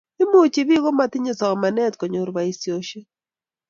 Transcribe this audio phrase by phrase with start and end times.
[0.21, 3.07] Imukochi bik chematinye somanet konyor boisioshek